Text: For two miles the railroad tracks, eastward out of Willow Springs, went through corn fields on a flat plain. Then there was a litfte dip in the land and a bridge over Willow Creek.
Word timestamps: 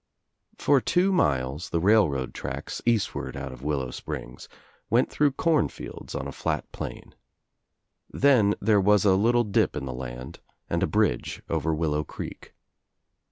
For 0.57 0.81
two 0.81 1.11
miles 1.11 1.69
the 1.69 1.79
railroad 1.79 2.33
tracks, 2.33 2.81
eastward 2.87 3.37
out 3.37 3.51
of 3.51 3.61
Willow 3.61 3.91
Springs, 3.91 4.49
went 4.89 5.11
through 5.11 5.33
corn 5.33 5.67
fields 5.67 6.15
on 6.15 6.27
a 6.27 6.31
flat 6.31 6.65
plain. 6.71 7.13
Then 8.09 8.55
there 8.59 8.81
was 8.81 9.05
a 9.05 9.09
litfte 9.09 9.51
dip 9.51 9.75
in 9.75 9.85
the 9.85 9.93
land 9.93 10.39
and 10.67 10.81
a 10.81 10.87
bridge 10.87 11.43
over 11.49 11.71
Willow 11.75 12.03
Creek. 12.03 12.55